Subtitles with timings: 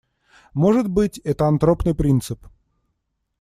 [0.55, 2.39] Может быть, это антропный принцип.